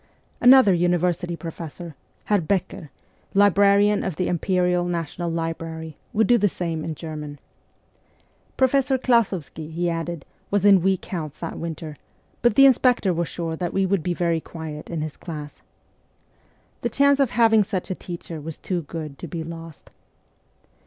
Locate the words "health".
11.05-11.39